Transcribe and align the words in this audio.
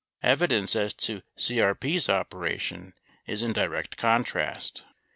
Evidence 0.23 0.75
as 0.75 0.95
to 0.95 1.21
CRP's 1.37 2.09
operation 2.09 2.95
is 3.27 3.43
in 3.43 3.53
direct 3.53 3.97
contrast. 3.97 4.83